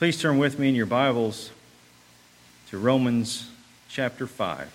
[0.00, 1.52] Please turn with me in your Bibles
[2.68, 3.48] to Romans
[3.88, 4.68] chapter 5.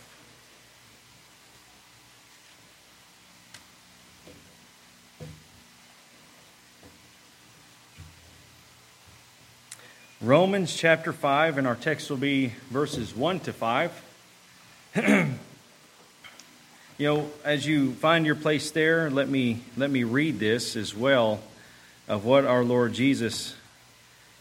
[10.21, 14.03] Romans chapter 5, and our text will be verses 1 to 5.
[14.95, 15.35] you
[16.97, 21.41] know, as you find your place there, let me, let me read this as well
[22.07, 23.53] of what our Lord Jesus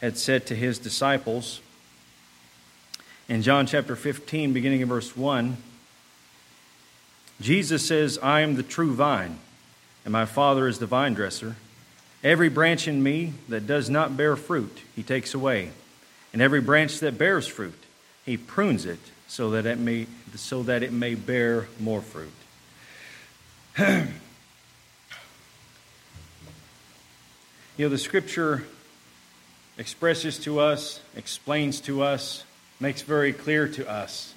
[0.00, 1.60] had said to his disciples.
[3.28, 5.56] In John chapter 15, beginning in verse 1,
[7.40, 9.38] Jesus says, I am the true vine,
[10.04, 11.56] and my Father is the vine dresser.
[12.24, 15.70] Every branch in me that does not bear fruit, he takes away.
[16.32, 17.78] And every branch that bears fruit,
[18.26, 22.32] he prunes it so that it may, so that it may bear more fruit.
[23.78, 24.08] you
[27.78, 28.64] know, the scripture
[29.78, 32.44] expresses to us, explains to us,
[32.80, 34.34] makes very clear to us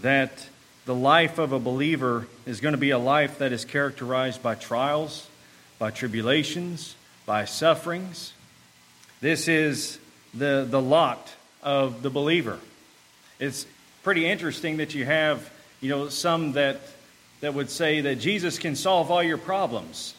[0.00, 0.48] that
[0.86, 4.54] the life of a believer is going to be a life that is characterized by
[4.54, 5.28] trials,
[5.78, 8.32] by tribulations, by sufferings.
[9.20, 9.98] This is
[10.32, 12.58] the, the lot of the believer.
[13.38, 13.66] It's
[14.02, 15.50] pretty interesting that you have,
[15.82, 16.80] you know, some that,
[17.42, 20.14] that would say that Jesus can solve all your problems.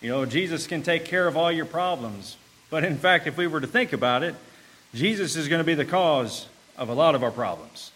[0.00, 2.36] You know, Jesus can take care of all your problems.
[2.72, 4.34] But in fact, if we were to think about it,
[4.94, 6.46] Jesus is going to be the cause
[6.78, 7.90] of a lot of our problems.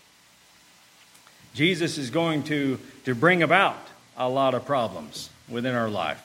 [1.55, 3.79] Jesus is going to, to bring about
[4.19, 6.23] a lot of problems within our life.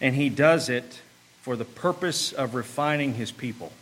[0.00, 1.02] And he does it
[1.40, 3.72] for the purpose of refining his people,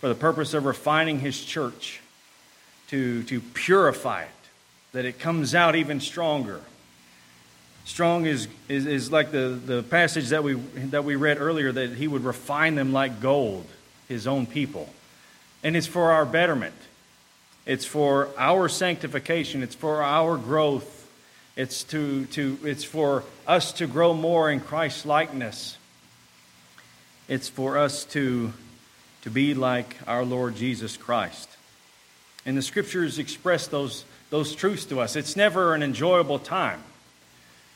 [0.00, 2.00] for the purpose of refining his church,
[2.88, 4.28] to, to purify it,
[4.92, 6.62] that it comes out even stronger,
[7.84, 11.94] Strong is, is, is like the, the passage that we, that we read earlier that
[11.94, 13.66] he would refine them like gold,
[14.08, 14.88] his own people.
[15.62, 16.74] And it's for our betterment,
[17.66, 20.96] it's for our sanctification, it's for our growth.
[21.56, 25.76] It's, to, to, it's for us to grow more in Christ's likeness.
[27.28, 28.52] It's for us to,
[29.22, 31.50] to be like our Lord Jesus Christ.
[32.46, 35.16] And the scriptures express those, those truths to us.
[35.16, 36.82] It's never an enjoyable time.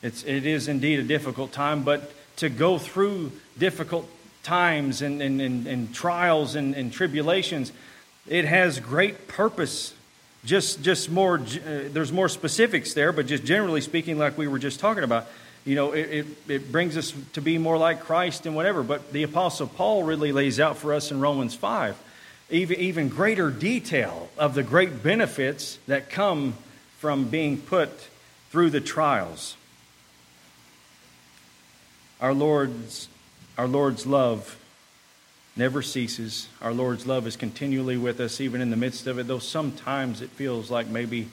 [0.05, 4.07] It's, it is indeed a difficult time, but to go through difficult
[4.43, 7.71] times and, and, and, and trials and, and tribulations,
[8.27, 9.95] it has great purpose.
[10.45, 14.59] Just, just more, uh, there's more specifics there, but just generally speaking, like we were
[14.59, 15.25] just talking about,
[15.65, 18.83] you know, it, it, it brings us to be more like Christ and whatever.
[18.83, 21.97] But the Apostle Paul really lays out for us in Romans 5
[22.51, 26.53] even, even greater detail of the great benefits that come
[26.99, 27.89] from being put
[28.51, 29.55] through the trials.
[32.21, 33.09] Our Lord's,
[33.57, 34.57] our Lord's love
[35.55, 36.47] never ceases.
[36.61, 40.21] Our Lord's love is continually with us, even in the midst of it, though sometimes
[40.21, 41.27] it feels like maybe,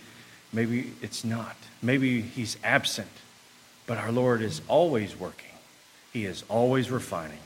[0.52, 1.56] maybe it's not.
[1.82, 3.10] Maybe He's absent.
[3.86, 5.50] But our Lord is always working,
[6.12, 7.40] He is always refining,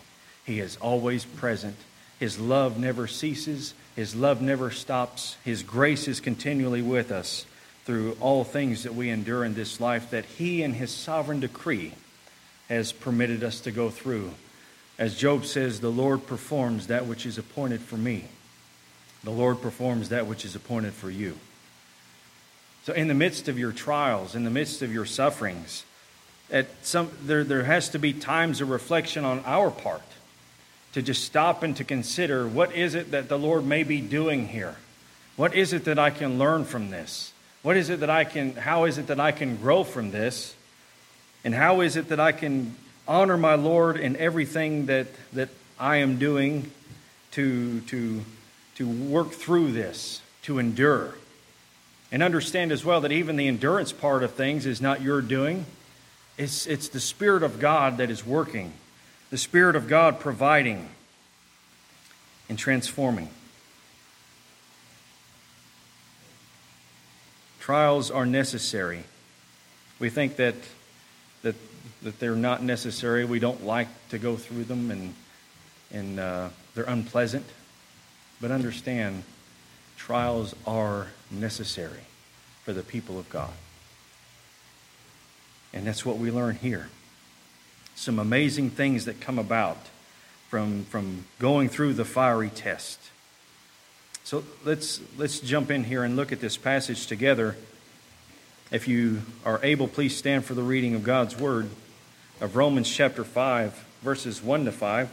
[0.44, 1.76] He is always present.
[2.18, 5.36] His love never ceases, His love never stops.
[5.44, 7.44] His grace is continually with us
[7.84, 11.92] through all things that we endure in this life that He, in His sovereign decree,
[12.68, 14.32] has permitted us to go through.
[14.98, 18.24] As Job says, the Lord performs that which is appointed for me.
[19.24, 21.36] The Lord performs that which is appointed for you.
[22.84, 25.84] So, in the midst of your trials, in the midst of your sufferings,
[26.50, 30.02] at some, there, there has to be times of reflection on our part
[30.92, 34.48] to just stop and to consider what is it that the Lord may be doing
[34.48, 34.76] here?
[35.34, 37.32] What is it that I can learn from this?
[37.62, 40.54] What is it that I can, how is it that I can grow from this?
[41.46, 42.74] And how is it that I can
[43.06, 45.48] honor my Lord in everything that, that
[45.78, 46.72] I am doing
[47.30, 48.22] to, to,
[48.74, 51.14] to work through this, to endure?
[52.10, 55.66] And understand as well that even the endurance part of things is not your doing,
[56.36, 58.72] it's, it's the Spirit of God that is working,
[59.30, 60.88] the Spirit of God providing
[62.48, 63.28] and transforming.
[67.60, 69.04] Trials are necessary.
[70.00, 70.56] We think that
[71.46, 71.54] that,
[72.02, 73.24] that they're not necessary.
[73.24, 75.14] We don't like to go through them and,
[75.92, 77.46] and uh, they're unpleasant.
[78.40, 79.22] But understand,
[79.96, 82.00] trials are necessary
[82.64, 83.52] for the people of God.
[85.72, 86.88] And that's what we learn here.
[87.94, 89.78] Some amazing things that come about
[90.48, 92.98] from, from going through the fiery test.
[94.24, 97.54] So let's, let's jump in here and look at this passage together.
[98.72, 101.68] If you are able, please stand for the reading of God's Word
[102.40, 103.72] of Romans chapter 5,
[104.02, 105.08] verses 1 to 5.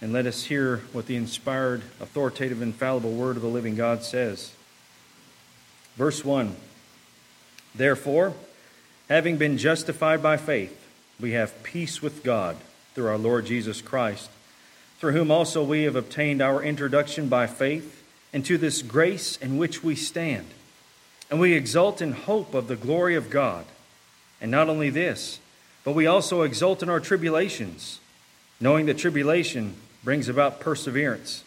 [0.00, 4.52] and let us hear what the inspired, authoritative, infallible word of the living God says.
[5.94, 6.56] Verse 1
[7.72, 8.34] Therefore,
[9.08, 10.88] having been justified by faith,
[11.20, 12.56] we have peace with God
[12.94, 14.28] through our Lord Jesus Christ,
[14.98, 19.84] through whom also we have obtained our introduction by faith into this grace in which
[19.84, 20.46] we stand.
[21.30, 23.64] And we exult in hope of the glory of God.
[24.40, 25.40] And not only this,
[25.84, 28.00] but we also exult in our tribulations,
[28.60, 29.74] knowing that tribulation
[30.04, 31.42] brings about perseverance,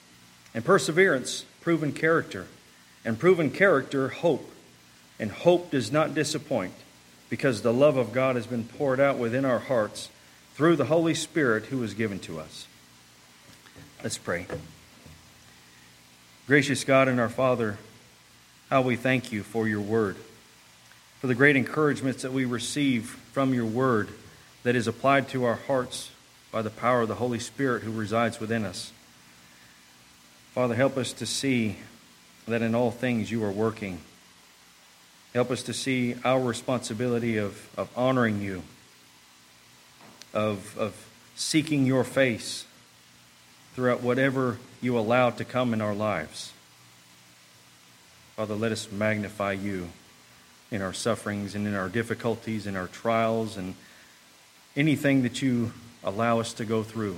[0.53, 2.47] and perseverance, proven character,
[3.05, 4.49] and proven character, hope.
[5.19, 6.73] And hope does not disappoint,
[7.29, 10.09] because the love of God has been poured out within our hearts
[10.55, 12.67] through the Holy Spirit who was given to us.
[14.01, 14.45] Let's pray.
[16.47, 17.77] Gracious God and our Father,
[18.69, 20.16] how we thank you for your word,
[21.19, 24.10] for the great encouragements that we receive from your word
[24.63, 26.12] that is applied to our hearts
[26.51, 28.92] by the power of the Holy Spirit who resides within us.
[30.54, 31.77] Father, help us to see
[32.48, 34.00] that in all things you are working.
[35.33, 38.63] Help us to see our responsibility of, of honoring you,
[40.33, 42.66] of, of seeking your face
[43.74, 46.51] throughout whatever you allow to come in our lives.
[48.39, 49.89] Father, let us magnify you
[50.71, 53.75] in our sufferings and in our difficulties, in our trials, and
[54.77, 55.74] anything that you
[56.06, 57.18] allow us to go through.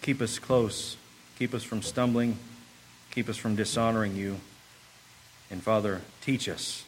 [0.00, 0.96] Keep us close.
[1.38, 2.36] Keep us from stumbling.
[3.12, 4.40] Keep us from dishonoring you.
[5.52, 6.84] And Father, teach us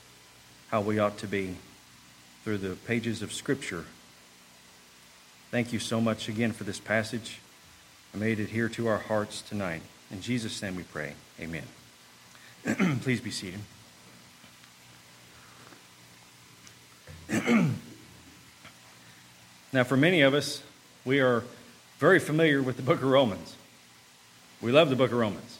[0.72, 1.54] how we ought to be
[2.42, 3.84] through the pages of Scripture.
[5.52, 7.38] Thank you so much again for this passage.
[8.12, 9.82] I made it here to our hearts tonight.
[10.10, 11.12] In Jesus' name we pray.
[11.38, 11.62] Amen.
[13.02, 13.60] Please be seated.
[19.74, 20.62] Now, for many of us,
[21.04, 21.42] we are
[21.98, 23.56] very familiar with the book of Romans.
[24.62, 25.58] We love the book of Romans.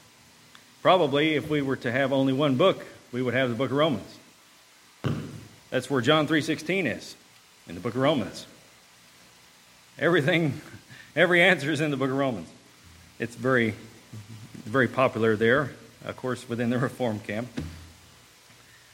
[0.83, 3.77] Probably, if we were to have only one book, we would have the book of
[3.77, 4.19] Romans.
[5.71, 7.17] That's where John 3:16 is,
[7.67, 8.47] in the book of Romans.
[9.99, 10.61] Everything,
[11.17, 12.49] every answer is in the book of Romans.
[13.19, 13.75] It's very,
[14.65, 15.73] very popular there,
[16.05, 17.49] of course, within the Reform camp.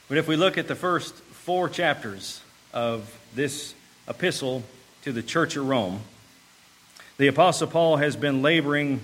[0.07, 2.41] But if we look at the first four chapters
[2.73, 3.73] of this
[4.07, 4.63] epistle
[5.03, 6.01] to the church of Rome.
[7.17, 9.01] The Apostle Paul has been laboring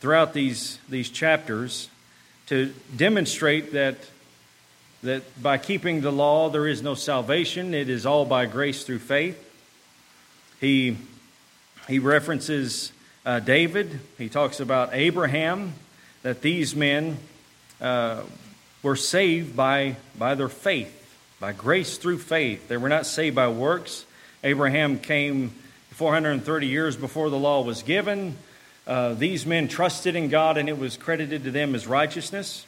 [0.00, 1.88] throughout these, these chapters
[2.46, 3.96] to demonstrate that,
[5.02, 8.98] that by keeping the law there is no salvation, it is all by grace through
[8.98, 9.40] faith.
[10.60, 10.96] He,
[11.88, 12.92] he references
[13.24, 15.72] uh, David, he talks about Abraham,
[16.22, 17.18] that these men
[17.80, 18.22] uh,
[18.82, 22.68] were saved by, by their faith, by grace through faith.
[22.68, 24.04] They were not saved by works.
[24.42, 25.50] Abraham came
[25.90, 28.36] 430 years before the law was given.
[28.86, 32.66] Uh, these men trusted in God and it was credited to them as righteousness.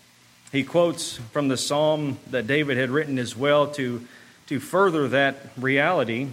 [0.53, 4.07] He quotes from the psalm that David had written as well to,
[4.47, 6.29] to further that reality.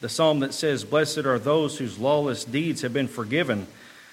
[0.00, 3.66] The psalm that says, Blessed are those whose lawless deeds have been forgiven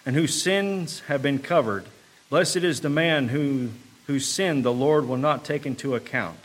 [0.06, 1.86] and whose sins have been covered.
[2.30, 3.69] Blessed is the man who,
[4.07, 6.40] whose sin the Lord will not take into account.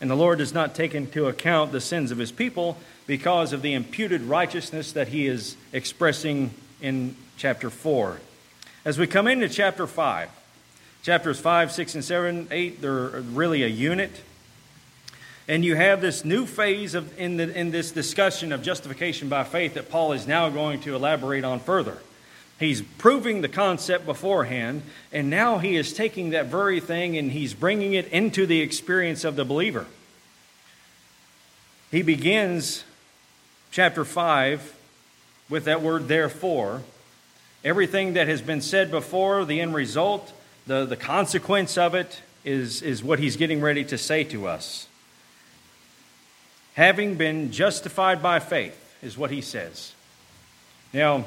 [0.00, 2.76] And the Lord does not take into account the sins of his people
[3.06, 8.20] because of the imputed righteousness that he is expressing in chapter 4.
[8.84, 10.30] As we come into chapter 5,
[11.02, 14.12] chapters 5, 6, and 7, 8, they're really a unit.
[15.48, 19.42] And you have this new phase of, in, the, in this discussion of justification by
[19.42, 21.98] faith that Paul is now going to elaborate on further.
[22.58, 27.54] He's proving the concept beforehand, and now he is taking that very thing and he's
[27.54, 29.86] bringing it into the experience of the believer.
[31.90, 32.84] He begins
[33.70, 34.74] chapter 5
[35.48, 36.82] with that word therefore.
[37.64, 40.32] Everything that has been said before, the end result,
[40.66, 44.86] the, the consequence of it, is, is what he's getting ready to say to us.
[46.74, 49.92] Having been justified by faith, is what he says.
[50.92, 51.24] Now,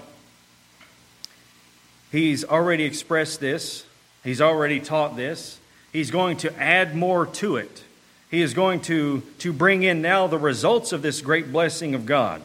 [2.12, 3.86] He's already expressed this,
[4.24, 5.60] he's already taught this.
[5.94, 7.84] He's going to add more to it.
[8.30, 12.06] He is going to, to bring in now the results of this great blessing of
[12.06, 12.42] God.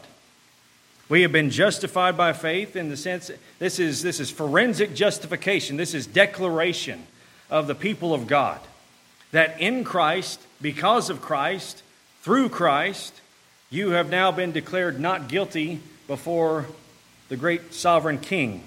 [1.07, 5.77] We have been justified by faith in the sense this is, this is forensic justification,
[5.77, 7.07] this is declaration
[7.49, 8.59] of the people of God.
[9.31, 11.83] That in Christ, because of Christ,
[12.21, 13.13] through Christ,
[13.69, 16.65] you have now been declared not guilty before
[17.29, 18.63] the great sovereign King.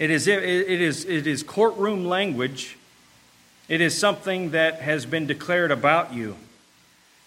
[0.00, 2.78] It is, it is, it is courtroom language.
[3.68, 6.36] It is something that has been declared about you.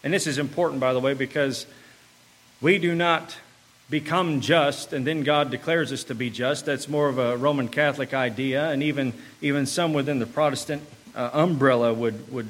[0.03, 1.67] And this is important, by the way, because
[2.61, 3.37] we do not
[3.91, 6.65] become just, and then God declares us to be just.
[6.65, 10.81] That's more of a Roman Catholic idea, and even, even some within the Protestant
[11.13, 12.47] uh, umbrella would, would,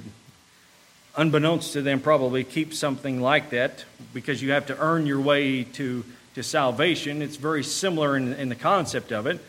[1.17, 5.65] unbeknownst to them, probably keep something like that because you have to earn your way
[5.65, 7.21] to, to salvation.
[7.21, 9.41] It's very similar in, in the concept of it.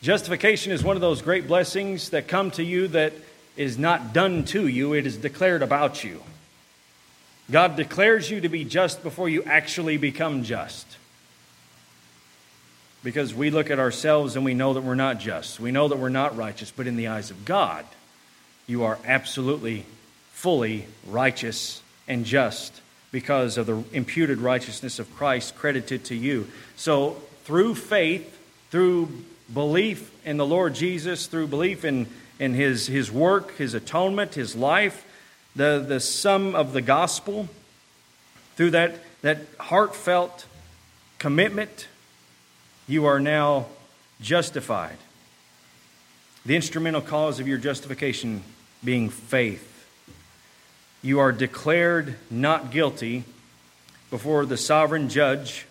[0.00, 3.12] Justification is one of those great blessings that come to you that
[3.56, 6.22] is not done to you, it is declared about you.
[7.50, 10.86] God declares you to be just before you actually become just.
[13.02, 15.58] Because we look at ourselves and we know that we're not just.
[15.58, 17.84] We know that we're not righteous, but in the eyes of God,
[18.66, 19.86] you are absolutely,
[20.32, 26.46] fully righteous and just because of the imputed righteousness of Christ credited to you.
[26.76, 28.38] So, through faith,
[28.70, 29.08] through
[29.52, 32.06] belief in the Lord Jesus, through belief in,
[32.38, 35.04] in his, his work, his atonement, his life,
[35.56, 37.48] the, the sum of the gospel,
[38.56, 40.46] through that, that heartfelt
[41.18, 41.88] commitment,
[42.86, 43.66] you are now
[44.20, 44.96] justified.
[46.46, 48.42] The instrumental cause of your justification
[48.82, 49.64] being faith.
[51.02, 53.24] You are declared not guilty
[54.10, 55.66] before the sovereign judge.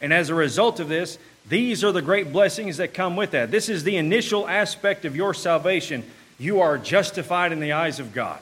[0.00, 1.18] And as a result of this,
[1.48, 3.50] these are the great blessings that come with that.
[3.50, 6.04] This is the initial aspect of your salvation.
[6.38, 8.38] You are justified in the eyes of God.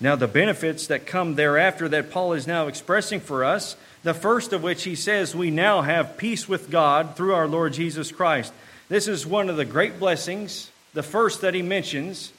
[0.00, 4.52] Now, the benefits that come thereafter that Paul is now expressing for us, the first
[4.52, 8.52] of which he says we now have peace with God through our Lord Jesus Christ.
[8.88, 12.32] This is one of the great blessings, the first that he mentions.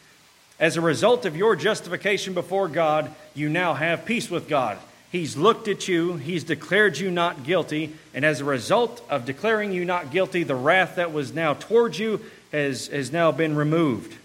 [0.60, 4.78] As a result of your justification before God, you now have peace with God.
[5.12, 9.72] He's looked at you, He's declared you not guilty, and as a result of declaring
[9.72, 12.22] you not guilty, the wrath that was now towards you
[12.52, 14.16] has, has now been removed.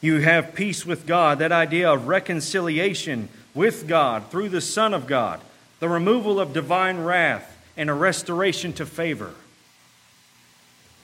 [0.00, 5.06] You have peace with God, that idea of reconciliation with God through the Son of
[5.06, 5.40] God,
[5.80, 9.32] the removal of divine wrath, and a restoration to favor.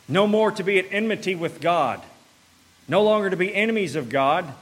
[0.08, 2.02] No more to be at enmity with God,
[2.86, 4.52] no longer to be enemies of God.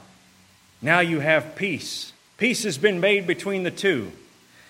[0.81, 2.10] Now you have peace.
[2.41, 4.11] Peace has been made between the two.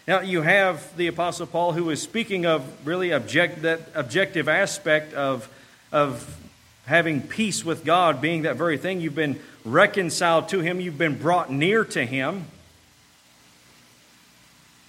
[0.06, 5.14] Now you have the Apostle Paul who is speaking of really object, that objective aspect
[5.14, 5.48] of,
[5.90, 6.38] of
[6.86, 9.00] having peace with God being that very thing.
[9.00, 12.44] You've been reconciled to Him, you've been brought near to Him.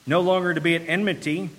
[0.04, 1.50] No longer to be at enmity,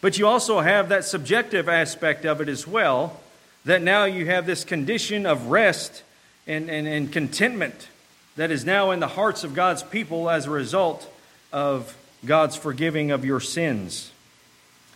[0.00, 3.18] but you also have that subjective aspect of it as well,
[3.64, 6.04] that now you have this condition of rest
[6.46, 7.88] and, and, and contentment
[8.38, 11.12] that is now in the hearts of God's people as a result
[11.52, 14.12] of God's forgiving of your sins.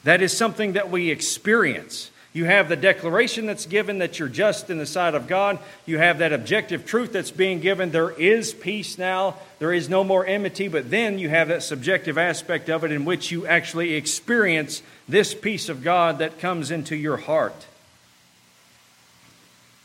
[0.04, 2.12] That is something that we experience.
[2.32, 5.58] You have the declaration that's given that you're just in the sight of God.
[5.86, 7.90] You have that objective truth that's being given.
[7.90, 9.34] There is peace now.
[9.58, 10.68] There is no more enmity.
[10.68, 15.34] But then you have that subjective aspect of it in which you actually experience this
[15.34, 17.66] peace of God that comes into your heart.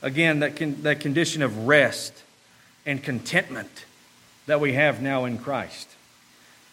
[0.03, 2.13] Again, that, con- that condition of rest
[2.87, 3.85] and contentment
[4.47, 5.87] that we have now in Christ.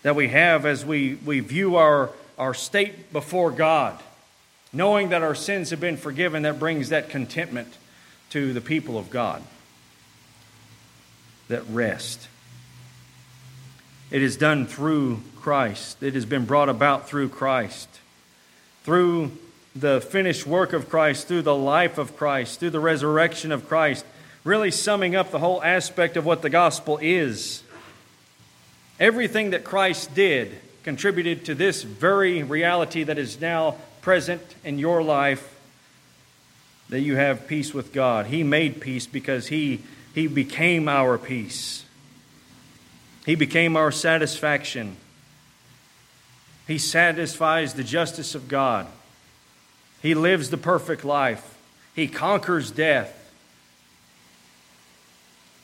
[0.02, 4.00] That we have as we, we view our, our state before God
[4.74, 7.78] knowing that our sins have been forgiven, that brings that contentment
[8.30, 9.42] to the people of God,
[11.48, 12.28] that rest.
[14.10, 17.88] It is done through Christ, it has been brought about through Christ,
[18.82, 19.32] through
[19.76, 24.04] the finished work of Christ, through the life of Christ, through the resurrection of Christ,
[24.44, 27.62] really summing up the whole aspect of what the gospel is.
[29.00, 35.02] Everything that Christ did contributed to this very reality that is now present in your
[35.02, 35.50] life
[36.90, 38.26] that you have peace with God.
[38.26, 39.80] He made peace because He,
[40.14, 41.84] he became our peace,
[43.24, 44.96] He became our satisfaction.
[46.66, 48.86] He satisfies the justice of God.
[50.00, 51.58] He lives the perfect life.
[51.94, 53.23] He conquers death.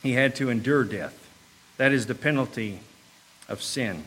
[0.01, 1.29] He had to endure death.
[1.77, 2.79] That is the penalty
[3.47, 4.05] of sin.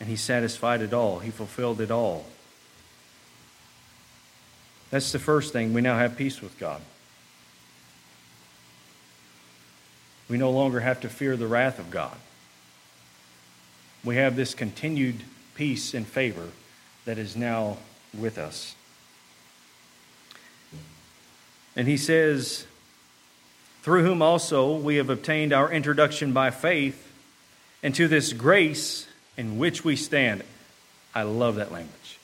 [0.00, 2.26] And he satisfied it all, he fulfilled it all.
[4.90, 5.74] That's the first thing.
[5.74, 6.80] We now have peace with God.
[10.28, 12.16] We no longer have to fear the wrath of God.
[14.04, 15.22] We have this continued
[15.54, 16.48] peace and favor
[17.04, 17.78] that is now
[18.16, 18.74] with us.
[21.74, 22.66] And he says,
[23.88, 27.10] through whom also we have obtained our introduction by faith
[27.82, 30.42] into this grace in which we stand.
[31.14, 32.18] I love that language.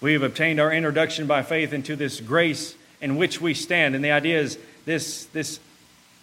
[0.00, 3.94] We have obtained our introduction by faith into this grace in which we stand.
[3.94, 5.60] And the idea is this, this,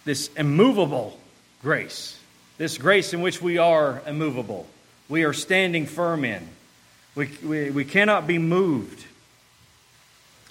[0.04, 1.16] this immovable
[1.62, 2.18] grace,
[2.58, 4.66] this grace in which we are immovable.
[5.08, 6.48] we are standing firm in.
[7.14, 9.06] We, we, we cannot be moved.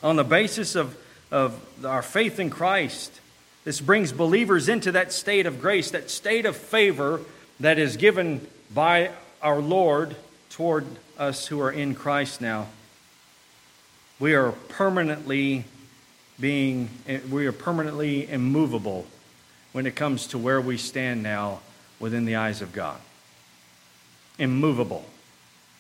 [0.02, 0.98] On the basis of,
[1.32, 3.20] of our faith in Christ,
[3.66, 7.20] this brings believers into that state of grace, that state of favor
[7.60, 9.10] that is given by
[9.42, 10.16] our Lord
[10.52, 10.86] toward
[11.18, 12.68] us who are in Christ now.
[14.20, 15.66] We are permanently
[16.40, 16.90] being
[17.30, 19.08] we are permanently immovable
[19.72, 21.60] when it comes to where we stand now
[22.00, 23.00] within the eyes of God.
[24.38, 25.06] Immovable.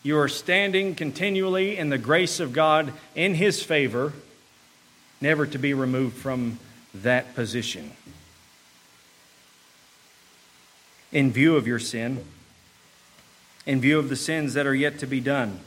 [0.01, 4.13] You are standing continually in the grace of God in his favor,
[5.21, 6.59] never to be removed from
[7.03, 7.91] that position.
[11.11, 12.23] In view of your sin,
[13.65, 15.59] in view of the sins that are yet to be done,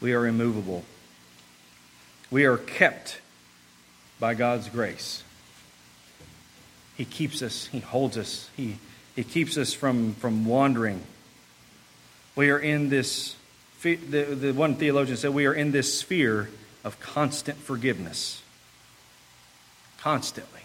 [0.00, 0.84] we are immovable.
[2.30, 3.20] We are kept
[4.18, 5.22] by God's grace.
[6.96, 8.78] He keeps us, He holds us, He,
[9.14, 11.02] he keeps us from, from wandering.
[12.34, 13.36] We are in this,
[13.82, 16.48] the, the one theologian said, we are in this sphere
[16.84, 18.42] of constant forgiveness.
[19.98, 20.60] Constantly.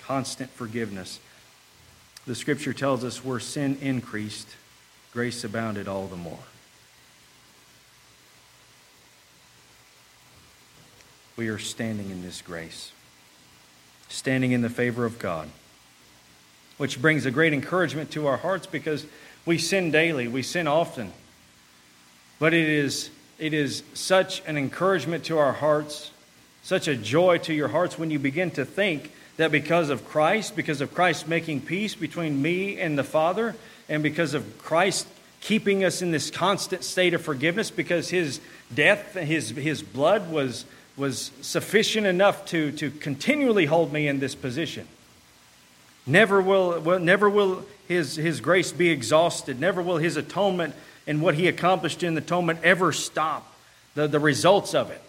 [0.00, 1.18] Constant forgiveness.
[2.26, 4.48] The scripture tells us where sin increased,
[5.12, 6.38] grace abounded all the more.
[11.36, 12.92] We are standing in this grace,
[14.08, 15.48] standing in the favor of God,
[16.76, 19.06] which brings a great encouragement to our hearts because
[19.46, 21.12] we sin daily, we sin often.
[22.42, 23.08] But it is,
[23.38, 26.10] it is such an encouragement to our hearts,
[26.64, 30.56] such a joy to your hearts when you begin to think that because of Christ,
[30.56, 33.54] because of Christ making peace between me and the Father,
[33.88, 35.06] and because of Christ
[35.40, 38.40] keeping us in this constant state of forgiveness, because his
[38.74, 40.64] death, his, his blood was,
[40.96, 44.88] was sufficient enough to, to continually hold me in this position.
[46.08, 49.60] Never will, never will his, his grace be exhausted.
[49.60, 50.74] Never will his atonement
[51.06, 53.52] and what he accomplished in the atonement ever stop
[53.94, 55.02] the, the results of it.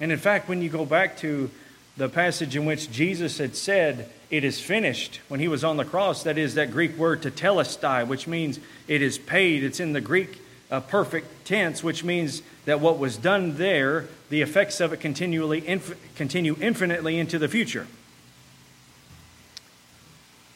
[0.00, 1.50] And in fact, when you go back to
[1.96, 5.84] the passage in which Jesus had said, It is finished, when he was on the
[5.84, 9.64] cross, that is that Greek word tetelestai, which means it is paid.
[9.64, 14.42] It's in the Greek uh, perfect tense, which means that what was done there, the
[14.42, 17.86] effects of it continually inf- continue infinitely into the future.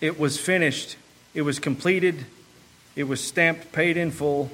[0.00, 0.96] It was finished,
[1.34, 2.26] it was completed,
[2.96, 4.50] it was stamped, paid in full,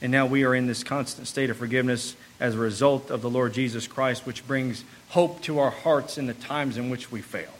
[0.00, 3.30] and now we are in this constant state of forgiveness as a result of the
[3.30, 7.22] Lord Jesus Christ, which brings hope to our hearts in the times in which we
[7.22, 7.52] fail.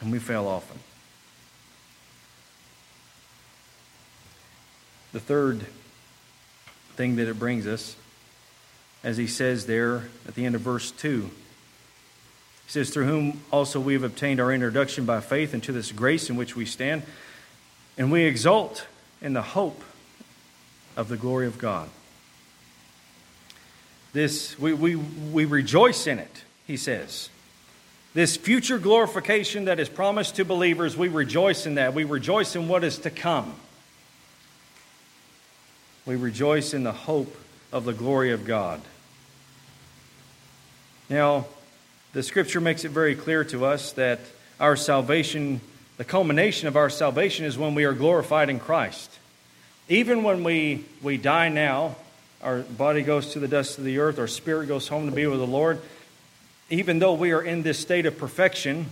[0.00, 0.78] And we fail often.
[5.12, 5.66] The third
[6.96, 7.96] thing that it brings us,
[9.04, 11.30] as he says there at the end of verse 2, he
[12.66, 16.36] says, Through whom also we have obtained our introduction by faith into this grace in
[16.36, 17.02] which we stand,
[17.96, 18.86] and we exult
[19.20, 19.82] in the hope
[20.96, 21.88] of the glory of God.
[24.12, 27.30] This, we, we, we rejoice in it, he says.
[28.14, 31.94] This future glorification that is promised to believers, we rejoice in that.
[31.94, 33.54] We rejoice in what is to come.
[36.04, 37.34] We rejoice in the hope
[37.72, 38.82] of the glory of God.
[41.08, 41.46] Now,
[42.12, 44.20] the scripture makes it very clear to us that
[44.60, 45.62] our salvation,
[45.96, 49.18] the culmination of our salvation, is when we are glorified in Christ.
[49.92, 51.96] Even when we, we die now,
[52.42, 55.26] our body goes to the dust of the earth, our spirit goes home to be
[55.26, 55.82] with the Lord.
[56.70, 58.86] Even though we are in this state of perfection,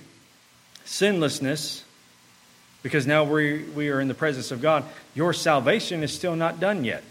[0.84, 1.84] sinlessness,
[2.82, 4.84] because now we, we are in the presence of God,
[5.14, 7.04] your salvation is still not done yet.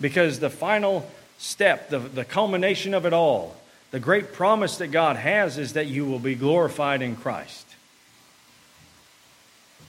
[0.00, 3.54] Because the final step, the, the culmination of it all,
[3.90, 7.66] the great promise that God has is that you will be glorified in Christ.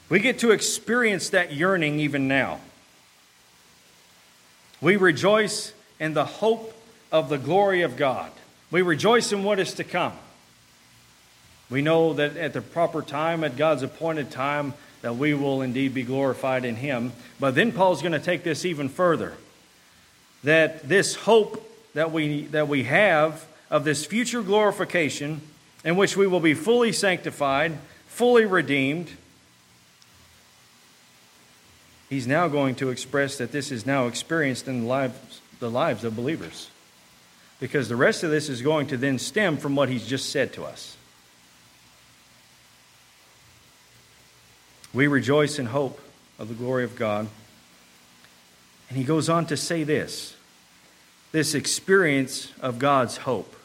[0.09, 2.59] We get to experience that yearning even now.
[4.81, 6.73] We rejoice in the hope
[7.11, 8.31] of the glory of God.
[8.71, 10.13] We rejoice in what is to come.
[11.69, 15.93] We know that at the proper time, at God's appointed time, that we will indeed
[15.93, 17.13] be glorified in Him.
[17.39, 19.33] But then Paul's going to take this even further
[20.43, 25.41] that this hope that we, that we have of this future glorification,
[25.83, 29.09] in which we will be fully sanctified, fully redeemed,
[32.09, 36.03] he's now going to express that this is now experienced in the lives, the lives
[36.03, 36.69] of believers.
[37.59, 40.53] Because the rest of this is going to then stem from what he's just said
[40.53, 40.95] to us.
[44.93, 45.99] We rejoice in hope
[46.39, 47.27] of the glory of God.
[48.89, 50.35] And he goes on to say this
[51.31, 53.55] this experience of God's hope.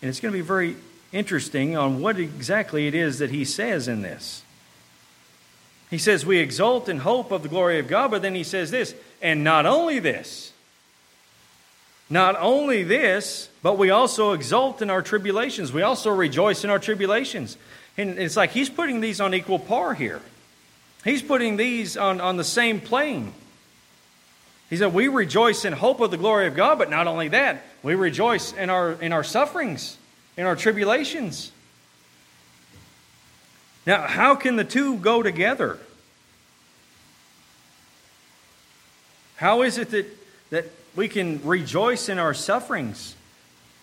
[0.00, 0.76] And it's going to be very
[1.12, 4.42] interesting on what exactly it is that he says in this.
[5.90, 8.70] He says, We exult in hope of the glory of God, but then he says
[8.70, 10.52] this, and not only this,
[12.10, 15.72] not only this, but we also exult in our tribulations.
[15.72, 17.56] We also rejoice in our tribulations.
[17.96, 20.22] And it's like he's putting these on equal par here.
[21.04, 23.34] He's putting these on, on the same plane.
[24.70, 27.64] He said, We rejoice in hope of the glory of God, but not only that,
[27.82, 29.96] we rejoice in our, in our sufferings,
[30.36, 31.52] in our tribulations.
[33.88, 35.78] Now, how can the two go together?
[39.36, 40.06] How is it that,
[40.50, 43.16] that we can rejoice in our sufferings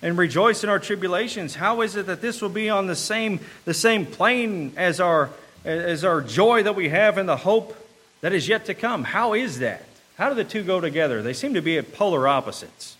[0.03, 1.55] and rejoice in our tribulations?
[1.55, 5.31] How is it that this will be on the same, the same plane as our,
[5.63, 7.75] as our joy that we have and the hope
[8.21, 9.05] that is yet to come?
[9.05, 9.87] How is that?
[10.19, 11.23] How do the two go together?
[11.23, 12.95] They seem to be at polar opposites.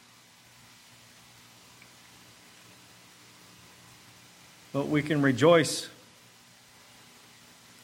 [4.74, 5.88] But we can rejoice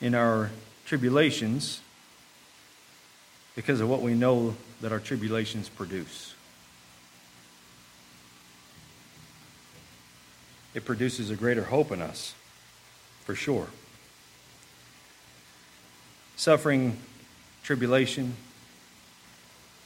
[0.02, 0.50] in our
[0.86, 1.80] tribulations
[3.56, 6.34] because of what we know that our tribulations produce.
[10.74, 12.34] It produces a greater hope in us,
[13.26, 13.68] for sure.
[16.38, 16.98] Suffering,
[17.62, 18.36] tribulation,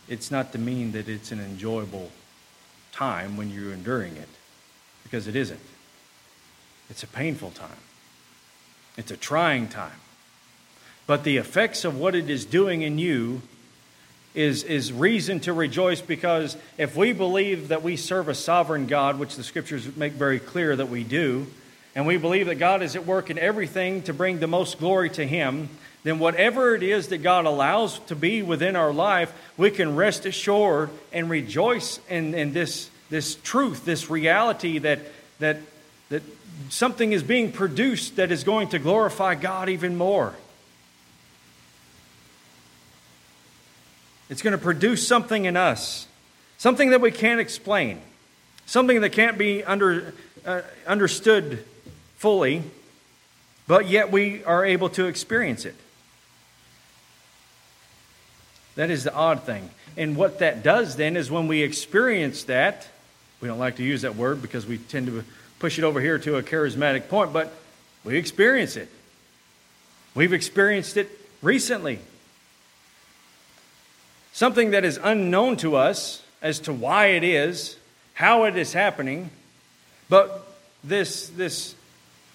[0.08, 2.12] it's not to mean that it's an enjoyable
[2.92, 4.30] time when you're enduring it,
[5.04, 5.60] because it isn't.
[6.90, 7.82] It's a painful time,
[8.96, 10.00] it's a trying time.
[11.08, 13.42] But the effects of what it is doing in you
[14.34, 19.18] is, is reason to rejoice because if we believe that we serve a sovereign God,
[19.18, 21.48] which the scriptures make very clear that we do,
[21.96, 25.10] and we believe that God is at work in everything to bring the most glory
[25.12, 25.70] to Him,
[26.04, 30.26] then whatever it is that God allows to be within our life, we can rest
[30.26, 35.00] assured and rejoice in, in this, this truth, this reality that,
[35.40, 35.58] that,
[36.10, 36.22] that
[36.70, 40.36] something is being produced that is going to glorify God even more.
[44.30, 46.08] It's going to produce something in us,
[46.58, 48.02] something that we can't explain,
[48.66, 50.14] something that can't be under,
[50.46, 51.64] uh, understood
[52.18, 52.64] fully,
[53.68, 55.76] but yet we are able to experience it.
[58.76, 59.70] That is the odd thing.
[59.98, 62.88] And what that does then is when we experience that,
[63.42, 65.24] we don't like to use that word because we tend to
[65.60, 67.54] push it over here to a charismatic point, but
[68.04, 68.90] we experience it.
[70.14, 71.10] We've experienced it
[71.42, 72.00] recently.
[74.36, 77.78] Something that is unknown to us as to why it is,
[78.16, 79.30] how it is happening,
[80.10, 80.46] but
[80.84, 81.74] this, this,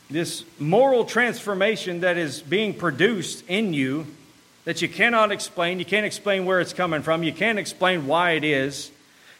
[0.08, 4.06] this moral transformation that is being produced in you
[4.64, 5.78] that you cannot explain.
[5.78, 7.22] You can't explain where it's coming from.
[7.22, 8.90] You can't explain why it is,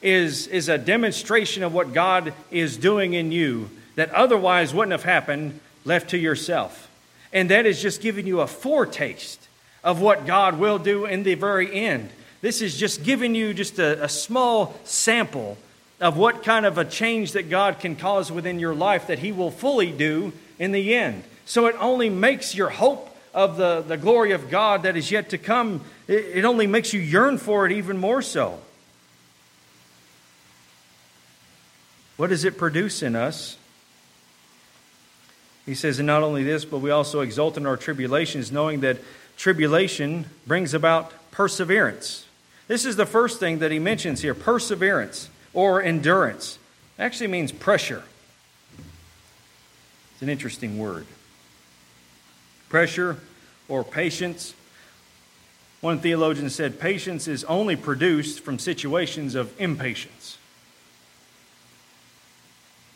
[0.03, 5.05] is, is a demonstration of what God is doing in you that otherwise wouldn't have
[5.05, 6.91] happened left to yourself.
[7.33, 9.49] And that is just giving you a foretaste
[9.83, 12.11] of what God will do in the very end.
[12.41, 15.59] This is just giving you just a, a small sample
[16.01, 19.33] of what kind of a change that God can cause within your life that He
[19.33, 21.25] will fully do in the end.
[21.45, 25.31] So it only makes your hope of the, the glory of God that is yet
[25.31, 28.59] to come, it, it only makes you yearn for it even more so.
[32.17, 33.57] What does it produce in us?
[35.67, 38.99] He says, and not only this, but we also exult in our tribulations, knowing that
[39.37, 42.27] tribulation brings about perseverance.
[42.71, 46.57] This is the first thing that he mentions here perseverance or endurance.
[46.97, 48.05] It actually means pressure.
[50.13, 51.09] It's an interesting word
[52.69, 53.17] pressure,
[53.69, 54.55] or patience.
[55.81, 60.39] One theologian said patience is only produced from situations of impatience.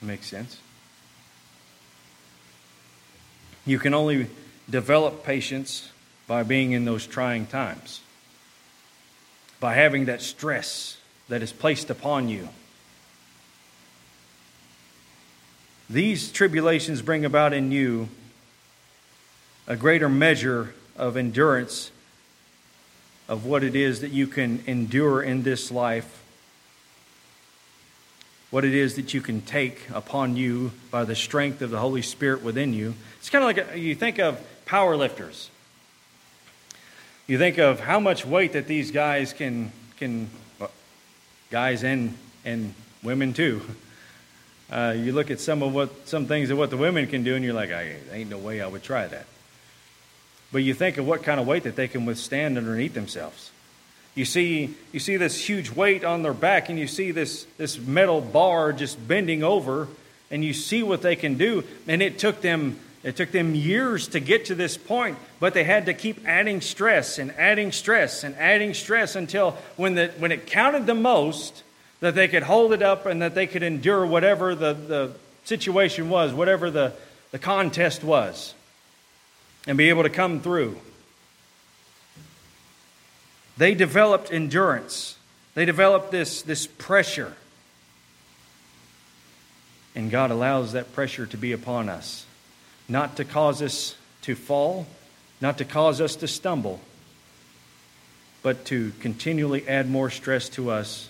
[0.01, 0.61] Makes sense.
[3.67, 4.29] You can only
[4.71, 5.91] develop patience
[6.29, 8.03] by being in those trying times,
[9.65, 10.99] by having that stress
[11.31, 12.51] that is placed upon you.
[15.89, 18.11] These tribulations bring about in you
[19.67, 21.91] a greater measure of endurance
[23.27, 26.23] of what it is that you can endure in this life,
[28.51, 32.03] what it is that you can take upon you by the strength of the Holy
[32.03, 32.93] Spirit within you.
[33.19, 35.49] It's kind of like you think of power lifters.
[37.27, 40.29] You think of how much weight that these guys can, can
[41.51, 43.63] guys and, and women too.
[44.71, 47.35] Uh, you look at some of what some things of what the women can do,
[47.35, 49.27] and you're like, I ain't no way I would try that.
[50.53, 53.51] But you think of what kind of weight that they can withstand underneath themselves.
[54.15, 57.79] You see, you see this huge weight on their back, and you see this, this
[57.79, 59.89] metal bar just bending over,
[60.31, 61.65] and you see what they can do.
[61.89, 65.63] And it took them it took them years to get to this point, but they
[65.63, 70.33] had to keep adding stress and adding stress and adding stress until when, the, when
[70.33, 71.63] it counted the most,
[72.01, 75.13] that they could hold it up and that they could endure whatever the, the
[75.45, 76.95] situation was, whatever the,
[77.31, 78.55] the contest was,
[79.67, 80.79] and be able to come through.
[83.59, 85.19] They developed endurance,
[85.55, 87.37] they developed this, this pressure.
[89.95, 92.27] And God allows that pressure to be upon us
[92.89, 94.87] not to cause us to fall,
[95.41, 96.81] not to cause us to stumble,
[98.43, 101.09] but to continually add more stress to us,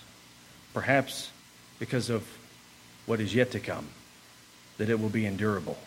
[0.72, 1.30] perhaps
[1.78, 2.26] because of
[3.06, 3.87] what is yet to come,
[4.78, 5.78] that it will be endurable.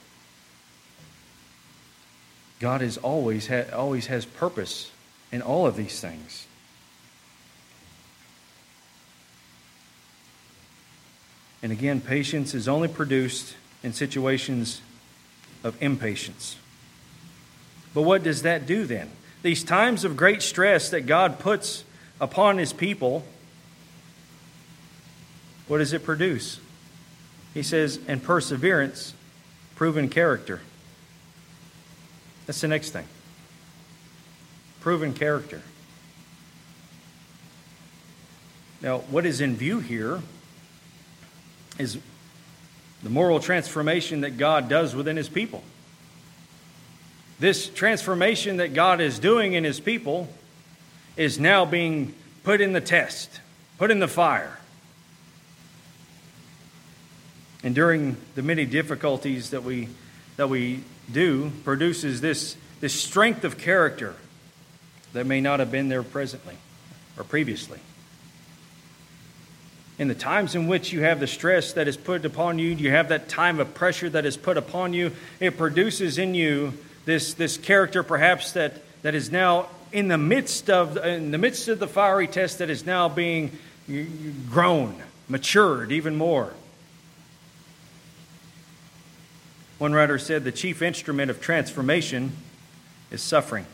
[2.59, 4.91] God is always, ha- always has purpose
[5.31, 6.47] in all of these things.
[11.61, 14.81] And again, patience is only produced in situations
[15.63, 16.57] of impatience.
[17.93, 19.09] But what does that do then?
[19.43, 21.83] These times of great stress that God puts
[22.19, 23.23] upon his people,
[25.67, 26.59] what does it produce?
[27.53, 29.13] He says, and perseverance,
[29.75, 30.61] proven character.
[32.45, 33.05] That's the next thing.
[34.79, 35.61] Proven character.
[38.81, 40.21] Now, what is in view here
[41.79, 41.97] is
[43.07, 45.63] the moral transformation that God does within His people.
[47.39, 50.27] This transformation that God is doing in His people
[51.15, 53.39] is now being put in the test,
[53.77, 54.59] put in the fire.
[57.63, 59.87] And during the many difficulties that we,
[60.35, 64.15] that we do, produces this, this strength of character
[65.13, 66.57] that may not have been there presently
[67.17, 67.79] or previously
[69.99, 72.91] in the times in which you have the stress that is put upon you, you
[72.91, 76.73] have that time of pressure that is put upon you, it produces in you
[77.05, 81.67] this, this character perhaps that, that is now in the midst of in the midst
[81.67, 83.57] of the fiery test that is now being
[84.49, 86.53] grown, matured even more.
[89.77, 92.33] One writer said the chief instrument of transformation
[93.11, 93.65] is suffering.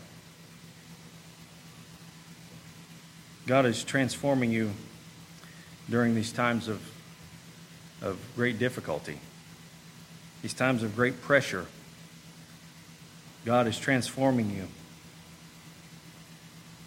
[3.48, 4.72] God is transforming you
[5.90, 6.82] during these times of,
[8.02, 9.20] of great difficulty,
[10.42, 11.66] these times of great pressure.
[13.46, 14.68] God is transforming you.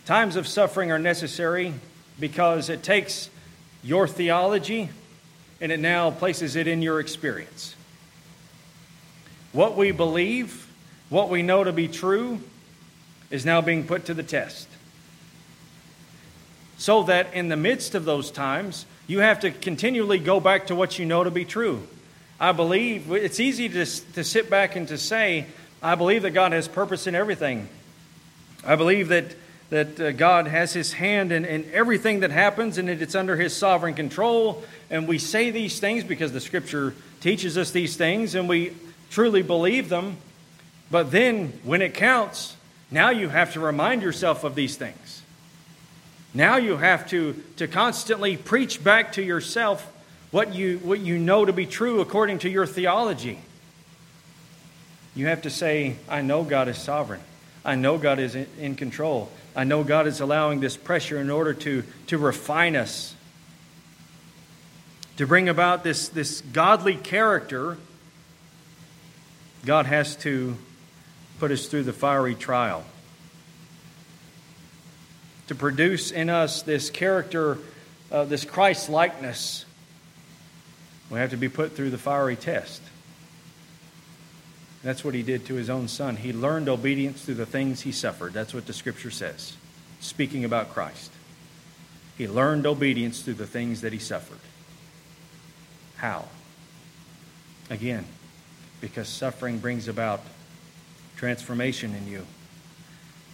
[0.06, 1.74] Times of suffering are necessary
[2.18, 3.28] because it takes
[3.82, 4.88] your theology
[5.60, 7.74] and it now places it in your experience.
[9.52, 10.70] What we believe,
[11.08, 12.40] what we know to be true,
[13.30, 14.68] is now being put to the test
[16.78, 20.74] so that in the midst of those times, you have to continually go back to
[20.74, 21.86] what you know to be true.
[22.38, 25.46] I believe it's easy to, to sit back and to say,
[25.82, 27.68] I believe that God has purpose in everything.
[28.64, 29.36] I believe that,
[29.70, 33.36] that uh, God has His hand in, in everything that happens and that it's under
[33.36, 34.64] His sovereign control.
[34.90, 38.74] And we say these things because the Scripture teaches us these things and we
[39.10, 40.16] truly believe them.
[40.90, 42.56] But then when it counts,
[42.90, 45.05] now you have to remind yourself of these things.
[46.36, 49.90] Now you have to, to constantly preach back to yourself
[50.30, 53.38] what you, what you know to be true according to your theology.
[55.14, 57.22] You have to say, I know God is sovereign.
[57.64, 59.30] I know God is in control.
[59.56, 63.16] I know God is allowing this pressure in order to, to refine us,
[65.16, 67.78] to bring about this, this godly character.
[69.64, 70.58] God has to
[71.38, 72.84] put us through the fiery trial
[75.48, 77.58] to produce in us this character,
[78.10, 79.64] uh, this Christ likeness,
[81.10, 82.82] we have to be put through the fiery test.
[84.82, 86.16] That's what he did to his own son.
[86.16, 88.32] He learned obedience through the things he suffered.
[88.32, 89.56] That's what the scripture says,
[90.00, 91.10] speaking about Christ.
[92.16, 94.38] He learned obedience through the things that he suffered.
[95.96, 96.26] How?
[97.68, 98.04] Again,
[98.80, 100.20] because suffering brings about
[101.16, 102.26] transformation in you.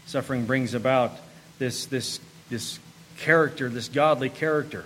[0.06, 1.18] Suffering brings about
[1.62, 2.18] this, this,
[2.50, 2.80] this
[3.18, 4.84] character, this godly character.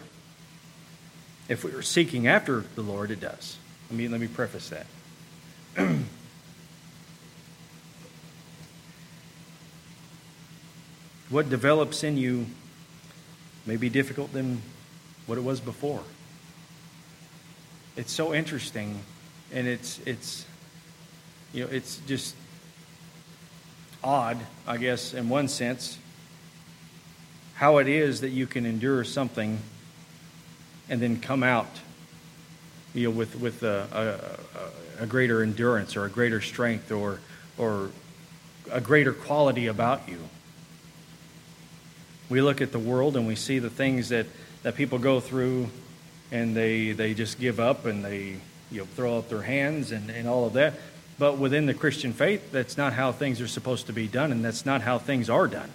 [1.49, 3.57] If we are seeking after the Lord, it does.
[3.89, 4.85] Let me, let me preface that.
[11.31, 12.45] what develops in you
[13.65, 14.61] may be difficult than
[15.25, 16.03] what it was before.
[17.97, 19.01] It's so interesting,
[19.51, 20.45] and it's it's
[21.55, 22.37] you know it's just
[24.05, 24.37] odd,
[24.67, 25.97] I guess, in one sense,
[27.57, 29.59] how it is that you can endure something
[30.91, 31.81] and then come out
[32.93, 34.39] you know, with, with a,
[35.01, 37.19] a, a greater endurance or a greater strength or,
[37.57, 37.91] or
[38.71, 40.19] a greater quality about you.
[42.29, 44.27] We look at the world and we see the things that,
[44.63, 45.71] that people go through
[46.31, 48.37] and they, they just give up and they
[48.71, 50.75] you know, throw up their hands and, and all of that.
[51.19, 54.45] But within the Christian faith, that's not how things are supposed to be done, and
[54.45, 55.71] that's not how things are done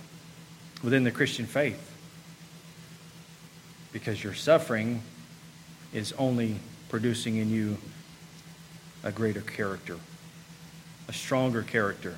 [0.83, 1.87] within the Christian faith.
[3.91, 5.01] Because your suffering
[5.93, 6.55] is only
[6.89, 7.77] producing in you
[9.03, 9.97] a greater character,
[11.07, 12.15] a stronger character.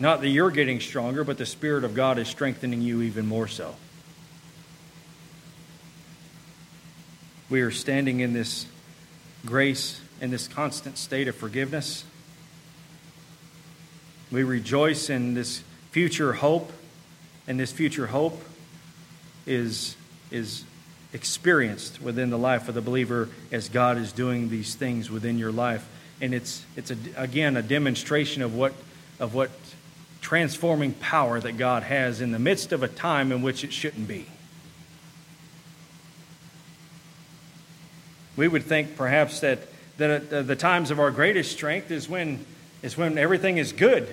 [0.00, 3.46] Not that you're getting stronger, but the Spirit of God is strengthening you even more
[3.46, 3.76] so.
[7.48, 8.66] We are standing in this
[9.44, 12.04] grace, in this constant state of forgiveness.
[14.30, 16.72] We rejoice in this future hope,
[17.46, 18.40] and this future hope
[19.46, 19.96] is,
[20.30, 20.64] is
[21.12, 25.52] experienced within the life of the believer as God is doing these things within your
[25.52, 25.88] life.
[26.20, 28.72] And it's, it's a, again a demonstration of what,
[29.18, 29.50] of what
[30.20, 34.06] transforming power that God has in the midst of a time in which it shouldn't
[34.06, 34.26] be.
[38.36, 39.58] We would think perhaps that,
[39.98, 42.46] that the times of our greatest strength is when,
[42.82, 44.08] is when everything is good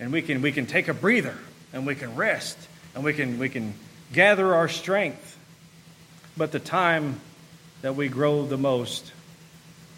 [0.00, 1.38] and we can, we can take a breather
[1.72, 2.58] and we can rest
[2.94, 3.74] and we can, we can
[4.12, 5.38] gather our strength.
[6.36, 7.20] But the time
[7.82, 9.12] that we grow the most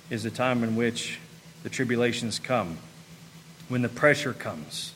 [0.09, 1.19] is the time in which
[1.63, 2.79] the tribulations come,
[3.69, 4.95] when the pressure comes,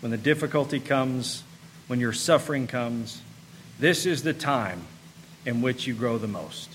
[0.00, 1.44] when the difficulty comes,
[1.86, 3.22] when your suffering comes.
[3.78, 4.82] This is the time
[5.46, 6.70] in which you grow the most.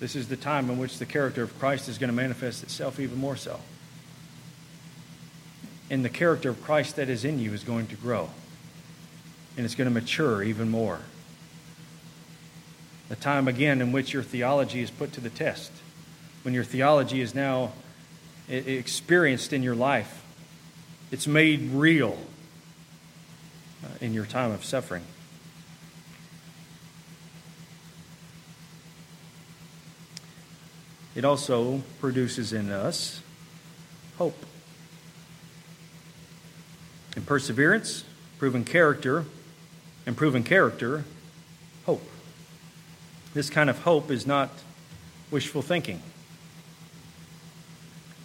[0.00, 3.00] This is the time in which the character of Christ is going to manifest itself
[3.00, 3.60] even more so.
[5.90, 8.30] And the character of Christ that is in you is going to grow
[9.58, 11.00] and it's going to mature even more.
[13.08, 15.72] The time again in which your theology is put to the test,
[16.42, 17.72] when your theology is now
[18.48, 20.22] experienced in your life,
[21.10, 22.16] it's made real
[23.84, 25.02] uh, in your time of suffering.
[31.16, 33.22] It also produces in us
[34.18, 34.36] hope
[37.18, 38.04] and perseverance,
[38.38, 39.24] proven character,
[40.06, 41.02] and proven character,
[41.84, 42.08] hope.
[43.34, 44.50] This kind of hope is not
[45.28, 46.00] wishful thinking.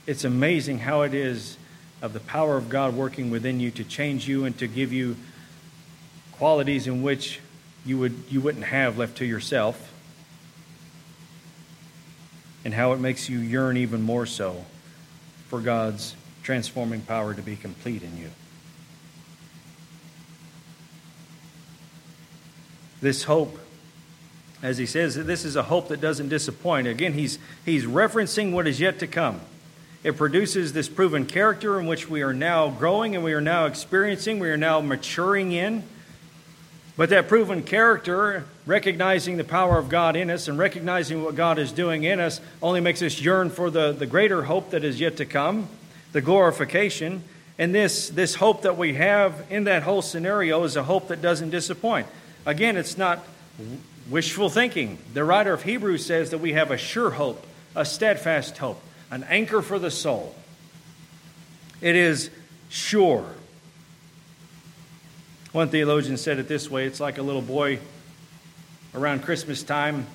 [0.06, 1.58] It's amazing how it is
[2.04, 5.16] of the power of God working within you to change you and to give you
[6.34, 7.40] qualities in which
[7.88, 9.92] you, would, you wouldn't have left to yourself,
[12.64, 14.64] and how it makes you yearn even more so
[15.48, 18.30] for God's transforming power to be complete in you.
[23.04, 23.60] This hope.
[24.64, 26.88] As he says, this is a hope that doesn't disappoint.
[26.88, 29.42] Again, he's, he's referencing what is yet to come.
[30.04, 33.66] It produces this proven character in which we are now growing and we are now
[33.66, 35.84] experiencing, we are now maturing in.
[36.96, 41.58] But that proven character, recognizing the power of God in us and recognizing what God
[41.58, 45.00] is doing in us, only makes us yearn for the, the greater hope that is
[45.00, 45.68] yet to come,
[46.12, 47.24] the glorification.
[47.58, 51.22] And this, this hope that we have in that whole scenario is a hope that
[51.22, 52.08] doesn't disappoint.
[52.46, 53.26] Again, it's not
[54.10, 54.98] wishful thinking.
[55.14, 59.24] The writer of Hebrews says that we have a sure hope, a steadfast hope, an
[59.30, 60.36] anchor for the soul.
[61.82, 62.30] It is
[62.70, 63.26] sure.
[65.52, 67.80] One theologian said it this way it's like a little boy
[68.96, 70.08] around Christmas time.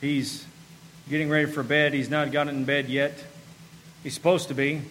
[0.00, 0.44] He's
[1.08, 1.94] getting ready for bed.
[1.94, 3.22] He's not gotten in bed yet.
[4.02, 4.82] He's supposed to be.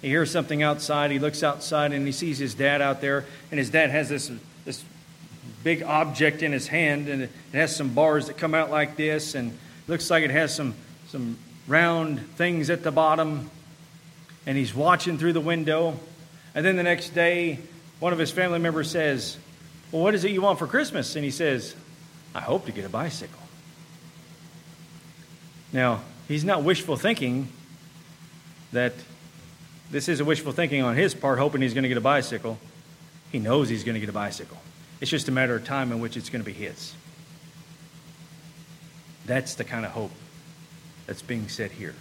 [0.00, 1.10] He hears something outside.
[1.10, 4.30] He looks outside and he sees his dad out there, and his dad has this,
[4.64, 4.84] this
[5.68, 9.34] big object in his hand, and it has some bars that come out like this,
[9.34, 9.52] and
[9.86, 10.74] looks like it has some,
[11.08, 13.50] some round things at the bottom.
[14.46, 16.00] And he's watching through the window.
[16.54, 17.58] And then the next day,
[18.00, 19.36] one of his family members says,
[19.92, 21.16] Well, what is it you want for Christmas?
[21.16, 21.74] And he says,
[22.34, 23.42] I hope to get a bicycle.
[25.70, 27.52] Now, he's not wishful thinking
[28.72, 28.94] that
[29.90, 32.56] this is a wishful thinking on his part, hoping he's going to get a bicycle.
[33.30, 34.56] He knows he's going to get a bicycle.
[35.00, 36.94] It's just a matter of time in which it's going to be his.
[39.26, 40.10] That's the kind of hope
[41.06, 41.94] that's being said here.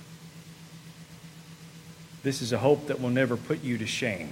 [2.24, 4.32] This is a hope that will never put you to shame,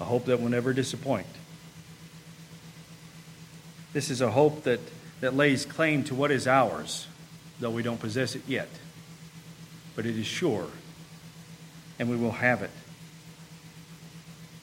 [0.00, 1.26] a hope that will never disappoint.
[3.92, 4.80] This is a hope that,
[5.20, 7.06] that lays claim to what is ours,
[7.60, 8.68] though we don't possess it yet.
[9.94, 10.68] But it is sure,
[11.98, 12.70] and we will have it.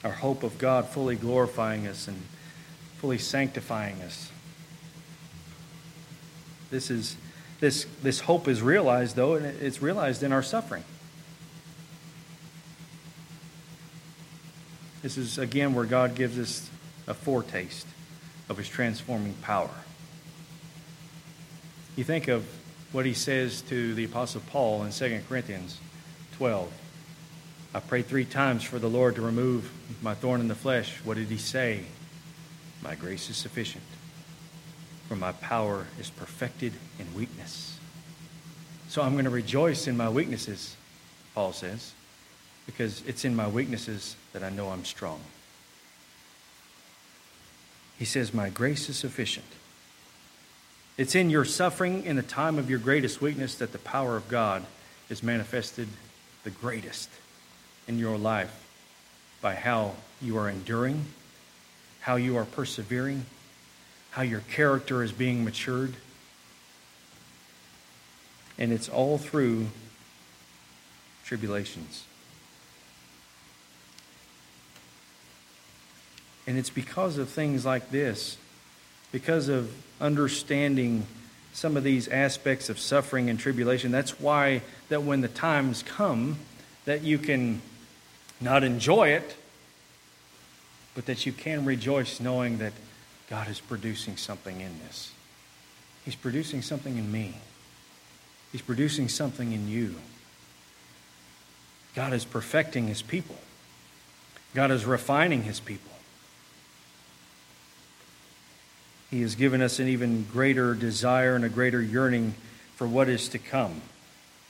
[0.04, 2.22] Our hope of God fully glorifying us and
[2.98, 4.30] fully sanctifying us.
[6.70, 7.16] This, is,
[7.60, 10.84] this, this hope is realized, though, and it's realized in our suffering.
[15.02, 16.68] This is, again, where God gives us
[17.06, 17.86] a foretaste
[18.48, 19.70] of his transforming power.
[21.94, 22.44] You think of
[22.92, 25.78] what he says to the Apostle Paul in 2 Corinthians
[26.36, 26.72] 12.
[27.74, 29.70] I prayed three times for the Lord to remove
[30.02, 30.98] my thorn in the flesh.
[31.04, 31.84] What did he say?
[32.82, 33.84] My grace is sufficient,
[35.08, 37.78] for my power is perfected in weakness.
[38.88, 40.76] So I'm going to rejoice in my weaknesses,
[41.34, 41.92] Paul says,
[42.66, 45.20] because it's in my weaknesses that I know I'm strong.
[47.98, 49.46] He says, My grace is sufficient.
[50.96, 54.28] It's in your suffering, in the time of your greatest weakness, that the power of
[54.28, 54.64] God
[55.10, 55.88] is manifested
[56.44, 57.10] the greatest
[57.86, 58.66] in your life
[59.40, 61.04] by how you are enduring,
[62.06, 63.26] how you are persevering,
[64.12, 65.92] how your character is being matured.
[68.56, 69.66] And it's all through
[71.24, 72.04] tribulations.
[76.46, 78.36] And it's because of things like this,
[79.10, 81.04] because of understanding
[81.54, 83.90] some of these aspects of suffering and tribulation.
[83.90, 86.38] That's why that when the times come,
[86.84, 87.62] that you can
[88.40, 89.34] not enjoy it,
[90.96, 92.72] but that you can rejoice knowing that
[93.28, 95.12] God is producing something in this.
[96.06, 97.34] He's producing something in me.
[98.50, 99.96] He's producing something in you.
[101.94, 103.36] God is perfecting his people.
[104.54, 105.92] God is refining his people.
[109.10, 112.34] He has given us an even greater desire and a greater yearning
[112.76, 113.82] for what is to come,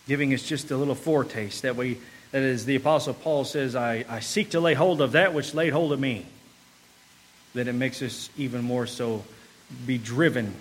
[0.07, 1.99] giving us just a little foretaste that we,
[2.30, 5.53] that is, the Apostle Paul says, I, I seek to lay hold of that which
[5.53, 6.26] laid hold of me.
[7.57, 9.24] That it makes us even more so
[9.86, 10.54] be driven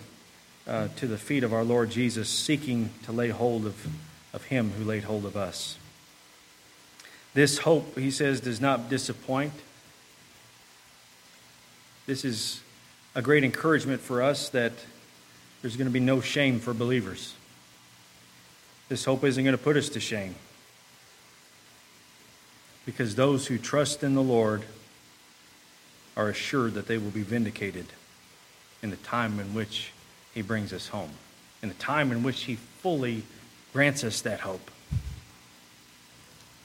[0.66, 3.88] uh, to the feet of our Lord Jesus, seeking to lay hold of,
[4.34, 5.78] of Him who laid hold of us.
[7.34, 9.52] This hope, he says, does not disappoint.
[12.08, 12.62] This is
[13.14, 14.72] a great encouragement for us that
[15.62, 17.34] there's going to be no shame for believers.
[18.88, 20.36] This hope isn't going to put us to shame.
[22.86, 24.64] Because those who trust in the Lord
[26.16, 27.88] are assured that they will be vindicated
[28.82, 29.92] in the time in which
[30.34, 31.12] He brings us home,
[31.62, 33.24] in the time in which He fully
[33.74, 34.72] grants us that hope.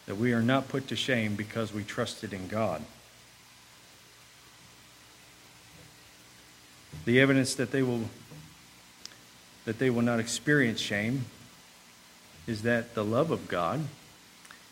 [0.06, 2.82] That we are not put to shame because we trusted in God.
[7.04, 8.08] the evidence that they will
[9.64, 11.24] that they will not experience shame
[12.46, 13.80] is that the love of God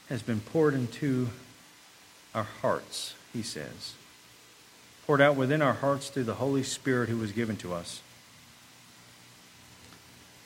[0.09, 1.29] has been poured into
[2.35, 3.95] our hearts, he says.
[5.09, 8.03] Poured out within our hearts through the Holy Spirit who was given to us.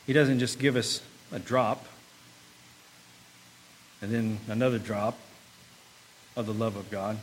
[0.06, 1.02] He doesn't just give us
[1.32, 1.84] a drop
[4.00, 5.18] and then another drop
[6.36, 7.18] of the love of God.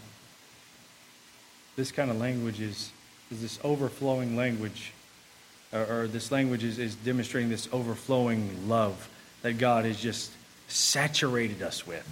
[1.78, 2.92] This kind of language is
[3.32, 4.92] is this overflowing language,
[5.72, 9.10] or, or this language is, is demonstrating this overflowing love
[9.44, 10.32] that God has just
[10.68, 12.06] saturated us with.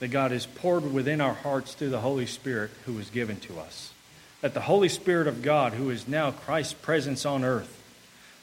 [0.00, 3.58] That God has poured within our hearts through the Holy Spirit who was given to
[3.58, 3.94] us.
[4.40, 7.76] That the Holy Spirit of God, who is now Christ's presence on earth,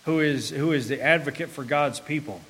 [0.06, 2.42] who is, who is the advocate for God's people,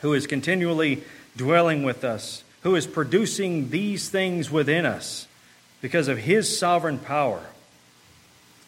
[0.00, 1.02] who is continually
[1.36, 5.28] dwelling with us, who is producing these things within us
[5.80, 7.42] because of his sovereign power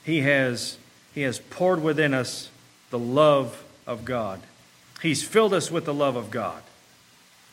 [0.04, 0.78] he has,
[1.14, 2.48] he has poured within us
[2.90, 4.40] the love of God.
[5.02, 6.62] He's filled us with the love of God.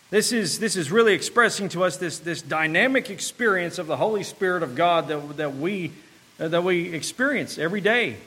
[0.09, 4.23] This is, this is really expressing to us this, this dynamic experience of the Holy
[4.23, 5.91] Spirit of God that, that, we,
[6.37, 8.17] Uh, that we experience every day.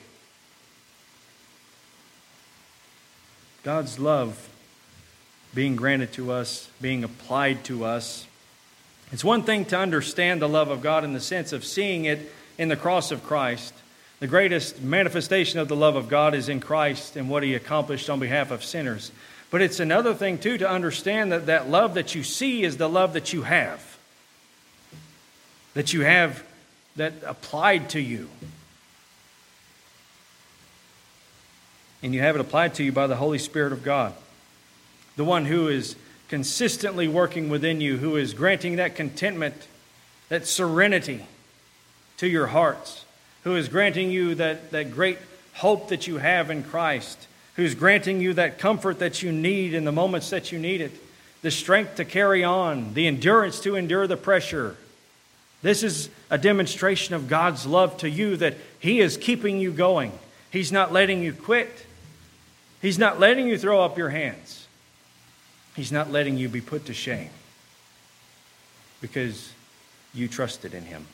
[3.63, 4.49] God's love
[5.53, 8.25] being granted to us, being applied to us.
[9.11, 12.31] It's one thing to understand the love of God in the sense of seeing it
[12.57, 13.73] in the cross of Christ.
[14.19, 18.09] The greatest manifestation of the love of God is in Christ and what he accomplished
[18.09, 19.11] on behalf of sinners.
[19.51, 22.89] But it's another thing, too, to understand that that love that you see is the
[22.89, 23.97] love that you have,
[25.73, 26.43] that you have
[26.99, 28.29] that applied to you.
[32.01, 34.13] And you have it applied to you by the Holy Spirit of God,
[35.17, 35.95] the one who is
[36.29, 39.67] consistently working within you, who is granting that contentment,
[40.29, 41.25] that serenity
[42.17, 43.03] to your hearts
[43.43, 45.17] who is granting you that, that great
[45.53, 49.85] hope that you have in Christ, who's granting you that comfort that you need in
[49.85, 50.91] the moments that you need it,
[51.41, 54.75] the strength to carry on, the endurance to endure the pressure.
[55.61, 60.11] This is a demonstration of God's love to you that He is keeping you going.
[60.51, 61.85] He's not letting you quit.
[62.81, 64.67] He's not letting you throw up your hands.
[65.75, 67.29] He's not letting you be put to shame
[69.01, 69.51] because
[70.13, 71.05] you trusted in Him.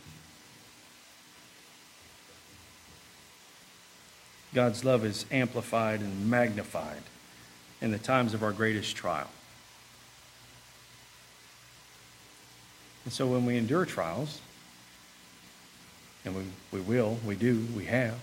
[4.54, 7.02] God's love is amplified and magnified
[7.82, 9.30] in the times of our greatest trial.
[13.06, 14.42] And so when we endure trials,
[16.26, 18.20] and we, we will, we do, we have,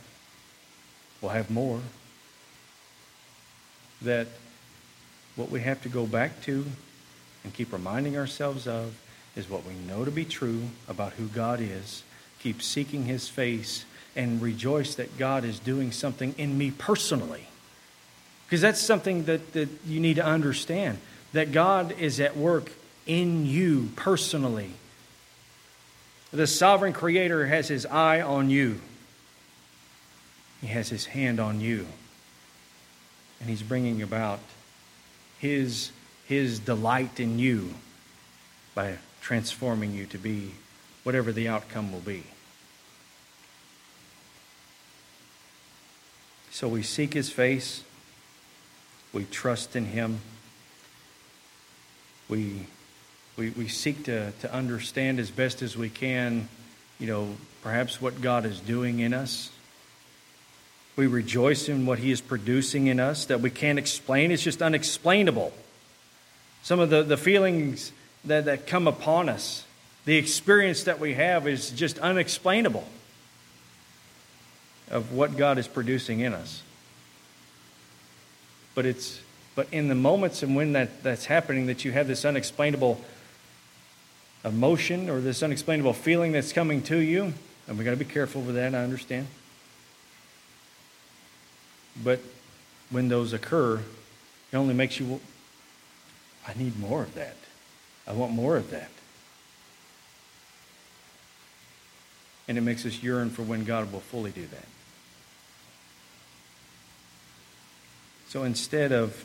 [1.21, 1.81] we'll have more,
[4.03, 4.27] that
[5.37, 6.67] what we have to go back to
[7.45, 8.99] and keep reminding ourselves of
[9.37, 12.03] is what we know to be true about who God is.
[12.41, 17.47] Keep seeking his face and rejoice that God is doing something in me personally.
[18.47, 20.99] Because that's something that, that you need to understand
[21.33, 22.73] that God is at work
[23.07, 24.71] in you personally.
[26.33, 28.81] The sovereign creator has his eye on you,
[30.61, 31.87] he has his hand on you.
[33.41, 34.39] And he's bringing about
[35.41, 35.91] his,
[36.27, 37.75] his delight in you
[38.73, 40.53] by transforming you to be
[41.03, 42.23] whatever the outcome will be.
[46.53, 47.83] So we seek his face.
[49.13, 50.21] We trust in him.
[52.29, 52.67] We,
[53.37, 56.49] we, we seek to, to understand as best as we can,
[56.99, 59.51] you know, perhaps what God is doing in us.
[60.97, 64.31] We rejoice in what he is producing in us that we can't explain.
[64.31, 65.53] It's just unexplainable.
[66.63, 67.93] Some of the, the feelings
[68.25, 69.65] that, that come upon us,
[70.05, 72.87] the experience that we have is just unexplainable
[74.91, 76.63] of what God is producing in us.
[78.75, 79.21] But it's
[79.55, 83.01] but in the moments and when that, that's happening that you have this unexplainable
[84.45, 87.33] emotion or this unexplainable feeling that's coming to you,
[87.67, 89.27] and we got to be careful with that, I understand.
[92.03, 92.21] But
[92.91, 93.81] when those occur,
[94.51, 95.21] it only makes you,
[96.47, 97.37] I need more of that.
[98.07, 98.91] I want more of that.
[102.49, 104.67] And it makes us yearn for when God will fully do that.
[108.29, 109.25] So instead of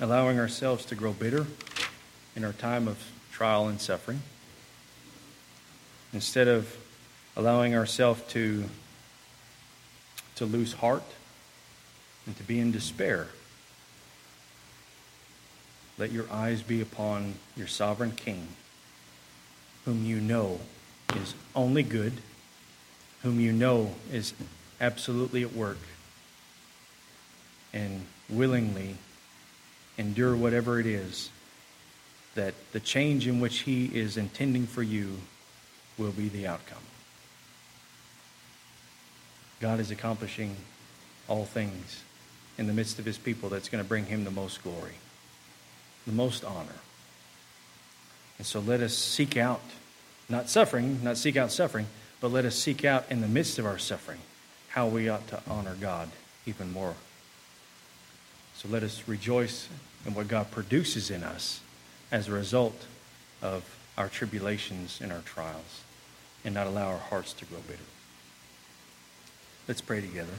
[0.00, 1.46] allowing ourselves to grow bitter
[2.34, 2.98] in our time of
[3.36, 4.22] trial and suffering,
[6.14, 6.74] instead of
[7.36, 8.64] allowing ourselves to,
[10.36, 11.02] to lose heart
[12.24, 13.28] and to be in despair,
[15.98, 18.48] let your eyes be upon your sovereign King,
[19.84, 20.58] whom you know
[21.14, 22.14] is only good,
[23.22, 24.32] whom you know is
[24.80, 25.76] absolutely at work
[27.74, 28.96] and willingly
[29.98, 31.28] endure whatever it is,
[32.36, 35.18] that the change in which He is intending for you
[35.98, 36.82] will be the outcome.
[39.60, 40.56] God is accomplishing
[41.28, 42.04] all things
[42.56, 44.94] in the midst of His people that's going to bring Him the most glory,
[46.06, 46.80] the most honor.
[48.38, 49.62] And so let us seek out,
[50.28, 51.86] not suffering, not seek out suffering,
[52.20, 54.20] but let us seek out in the midst of our suffering
[54.68, 56.10] how we ought to honor God
[56.46, 56.94] even more
[58.56, 59.68] so let us rejoice
[60.06, 61.60] in what God produces in us
[62.10, 62.86] as a result
[63.42, 63.62] of
[63.98, 65.82] our tribulations and our trials
[66.44, 67.80] and not allow our hearts to grow bitter.
[69.66, 70.34] Let's pray together.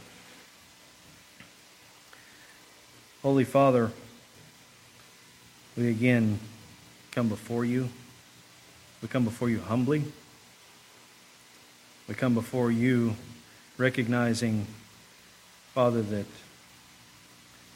[3.22, 3.92] Holy Father,
[5.76, 6.40] we again
[7.12, 7.90] come before you.
[9.02, 10.04] We come before you humbly.
[12.08, 13.16] We come before you
[13.78, 14.66] recognizing,
[15.74, 16.26] Father, that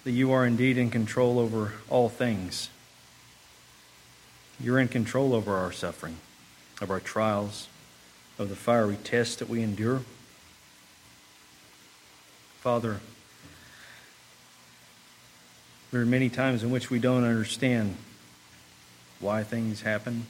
[0.03, 2.69] that you are indeed in control over all things.
[4.63, 6.17] You're in control over our suffering,
[6.81, 7.67] of our trials,
[8.37, 10.01] of the fiery tests that we endure.
[12.59, 12.99] Father,
[15.91, 17.95] there are many times in which we don't understand
[19.19, 20.27] why things happen,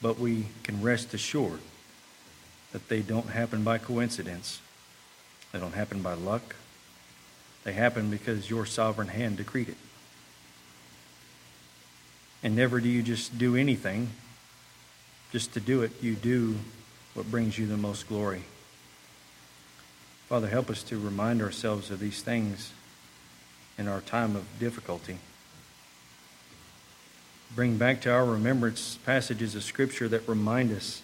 [0.00, 1.60] but we can rest assured
[2.70, 4.60] that they don't happen by coincidence.
[5.52, 6.54] They don't happen by luck.
[7.64, 9.76] They happen because your sovereign hand decreed it.
[12.42, 14.10] And never do you just do anything
[15.32, 15.92] just to do it.
[16.02, 16.56] You do
[17.14, 18.42] what brings you the most glory.
[20.28, 22.72] Father, help us to remind ourselves of these things
[23.78, 25.18] in our time of difficulty.
[27.54, 31.02] Bring back to our remembrance passages of Scripture that remind us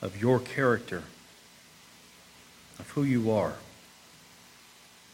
[0.00, 1.02] of your character,
[2.78, 3.54] of who you are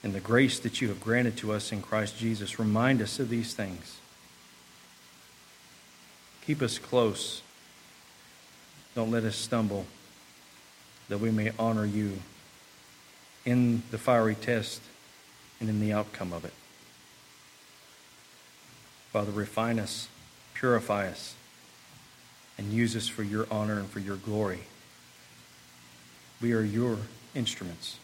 [0.02, 2.58] and the grace that you have granted to us in Christ Jesus.
[2.58, 3.99] Remind us of these things.
[6.46, 7.42] Keep us close.
[8.94, 9.86] Don't let us stumble,
[11.08, 12.20] that we may honor you
[13.44, 14.80] in the fiery test
[15.60, 16.52] and in the outcome of it.
[19.12, 20.08] Father, refine us,
[20.54, 21.34] purify us,
[22.58, 24.60] and use us for your honor and for your glory.
[26.40, 26.98] We are your
[27.34, 27.96] instruments.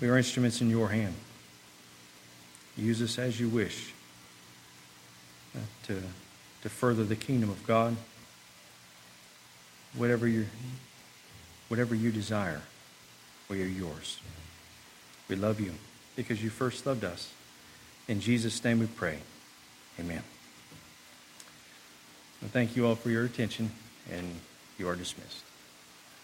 [0.00, 1.14] We are instruments in your hand.
[2.76, 3.92] Use us as you wish
[5.54, 6.02] uh, to,
[6.66, 7.94] to further the kingdom of God.
[9.94, 10.46] Whatever you,
[11.68, 12.60] whatever you desire,
[13.48, 14.18] we are yours.
[15.28, 15.70] We love you
[16.16, 17.32] because you first loved us.
[18.08, 19.20] In Jesus' name we pray.
[20.00, 20.24] Amen.
[22.42, 23.70] Well, thank you all for your attention,
[24.12, 24.26] and
[24.76, 25.45] you are dismissed.